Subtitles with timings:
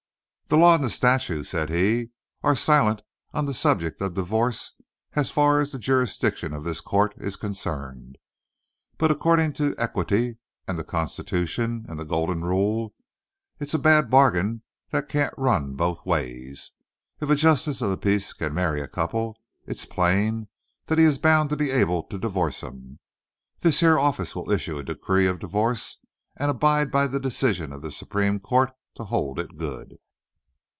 [0.53, 2.09] "The law and the statutes," said he,
[2.43, 3.03] "air silent
[3.33, 4.71] on the subjeck of divo'ce
[5.13, 8.17] as fur as the jurisdiction of this co't air concerned.
[8.97, 12.93] But, accordin' to equity and the Constitution and the golden rule,
[13.61, 16.73] it's a bad barg'in that can't run both ways.
[17.21, 20.49] If a justice of the peace can marry a couple, it's plain
[20.87, 22.99] that he is bound to be able to divo'ce 'em.
[23.61, 25.95] This here office will issue a decree of divo'ce
[26.35, 29.95] and abide by the decision of the Supreme Co't to hold it good."